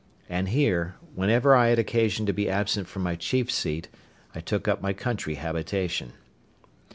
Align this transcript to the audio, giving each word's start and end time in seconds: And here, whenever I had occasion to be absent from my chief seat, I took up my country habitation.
And 0.27 0.49
here, 0.49 0.95
whenever 1.13 1.53
I 1.55 1.67
had 1.67 1.77
occasion 1.77 2.25
to 2.25 2.33
be 2.33 2.49
absent 2.49 2.87
from 2.87 3.03
my 3.03 3.13
chief 3.15 3.51
seat, 3.51 3.87
I 4.33 4.39
took 4.39 4.67
up 4.67 4.81
my 4.81 4.93
country 4.93 5.35
habitation. 5.35 6.13